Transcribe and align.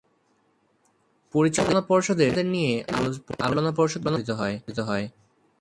পরিচালনা 1.33 1.81
পর্ষদের 1.81 2.29
সদস্যদের 2.29 2.47
নিয়ে 2.55 2.73
পরিচালনা 2.89 3.71
পর্ষদ 3.71 4.01
গঠিত 4.07 4.29
হয়। 4.39 4.55